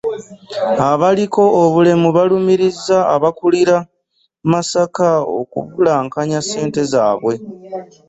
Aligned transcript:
Abaliko 0.91 1.41
obulemu 1.63 2.07
balumiriza 2.17 2.97
abakulira 3.15 3.77
Masaka 4.51 5.07
okubulankanya 5.39 6.39
ssente 6.43 6.81
zaabwe 6.91 7.33